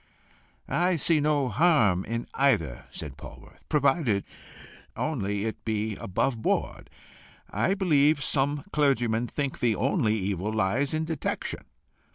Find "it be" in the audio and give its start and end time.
5.45-5.95